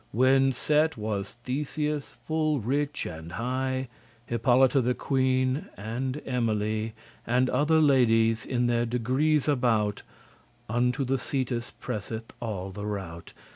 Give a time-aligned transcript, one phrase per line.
[0.11, 3.87] When set was Theseus full rich and high,
[4.25, 6.93] Hippolyta the queen and Emily,
[7.27, 10.01] And other ladies in their degrees about,
[10.67, 13.33] Unto the seates presseth all the rout.